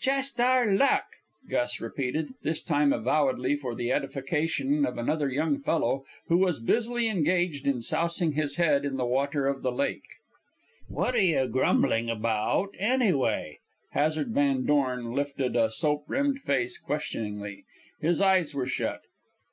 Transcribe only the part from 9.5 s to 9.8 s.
the